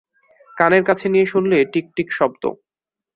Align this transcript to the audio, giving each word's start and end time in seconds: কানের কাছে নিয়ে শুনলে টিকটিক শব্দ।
কানের 0.57 0.83
কাছে 0.85 1.05
নিয়ে 1.09 1.25
শুনলে 1.25 1.57
টিকটিক 1.73 2.07
শব্দ। 2.11 2.43